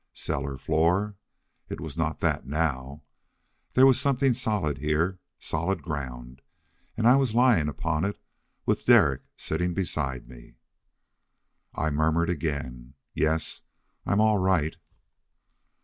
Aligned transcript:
Cellar 0.15 0.57
floor! 0.57 1.15
It 1.69 1.79
was 1.79 1.95
not 1.95 2.21
that 2.21 2.47
now. 2.47 3.03
Yet 3.69 3.73
there 3.73 3.85
was 3.85 4.01
something 4.01 4.33
solid 4.33 4.79
here, 4.79 5.09
a 5.09 5.17
solid 5.43 5.83
ground, 5.83 6.41
and 6.97 7.07
I 7.07 7.15
was 7.17 7.35
lying 7.35 7.69
upon 7.69 8.03
it, 8.05 8.19
with 8.65 8.87
Derek 8.87 9.21
sitting 9.37 9.75
beside 9.75 10.27
me. 10.27 10.55
I 11.75 11.91
murmured 11.91 12.31
again, 12.31 12.95
"Yes, 13.13 13.61
I'm 14.03 14.19
all 14.19 14.39
right." 14.39 14.75